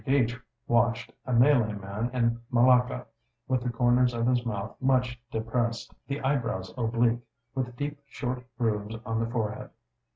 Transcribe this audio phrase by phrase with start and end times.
[0.03, 0.35] Geach
[0.67, 3.05] watched a Malay man in Malacca,
[3.47, 7.19] with the comers of his mouth much depressed, the eyebrows oblique,
[7.53, 9.69] with deep short grooves on the forehead.